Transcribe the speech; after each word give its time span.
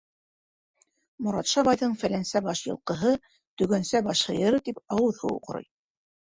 Моратша 1.25 1.63
байҙың 1.67 1.93
фәләнсә 2.05 2.43
баш 2.49 2.63
йылҡыһы, 2.71 3.13
төгәнсә 3.63 4.05
баш 4.11 4.27
һыйыры, 4.33 4.65
тип 4.69 4.85
ауыҙ 4.99 5.25
һыуы 5.25 5.49
ҡорой. 5.49 5.73